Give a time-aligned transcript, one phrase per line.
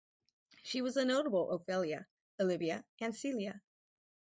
[0.63, 2.07] She was a notable Ophelia,
[2.39, 3.61] Olivia and Celia.